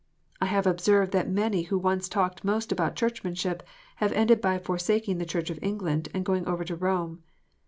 I 0.41 0.47
have 0.47 0.65
observed 0.65 1.11
that 1.11 1.29
many 1.29 1.61
who 1.61 1.77
once 1.77 2.09
talked 2.09 2.43
most 2.43 2.71
about 2.71 2.95
Churchmanship 2.95 3.61
have 3.97 4.11
ended 4.13 4.41
by 4.41 4.57
forsaking 4.57 5.19
the 5.19 5.27
Church 5.29 5.51
of 5.51 5.59
England, 5.61 6.09
and 6.11 6.25
going 6.25 6.47
over 6.47 6.63
to 6.63 6.75
Rome. 6.75 7.21